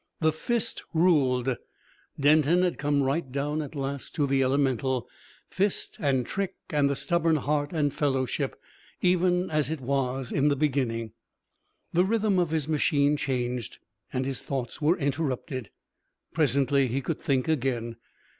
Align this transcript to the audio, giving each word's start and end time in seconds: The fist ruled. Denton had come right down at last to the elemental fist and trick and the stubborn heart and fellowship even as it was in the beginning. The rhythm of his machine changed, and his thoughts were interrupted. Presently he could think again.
The 0.19 0.31
fist 0.33 0.83
ruled. 0.95 1.57
Denton 2.19 2.63
had 2.63 2.79
come 2.79 3.03
right 3.03 3.31
down 3.31 3.61
at 3.61 3.75
last 3.75 4.15
to 4.15 4.25
the 4.25 4.41
elemental 4.41 5.07
fist 5.47 5.97
and 5.99 6.25
trick 6.25 6.55
and 6.71 6.89
the 6.89 6.95
stubborn 6.95 7.35
heart 7.35 7.71
and 7.71 7.93
fellowship 7.93 8.59
even 9.01 9.51
as 9.51 9.69
it 9.69 9.79
was 9.79 10.31
in 10.31 10.47
the 10.47 10.55
beginning. 10.55 11.11
The 11.93 12.03
rhythm 12.03 12.39
of 12.39 12.49
his 12.49 12.67
machine 12.67 13.15
changed, 13.15 13.77
and 14.11 14.25
his 14.25 14.41
thoughts 14.41 14.81
were 14.81 14.97
interrupted. 14.97 15.69
Presently 16.33 16.87
he 16.87 17.01
could 17.03 17.21
think 17.21 17.47
again. 17.47 17.97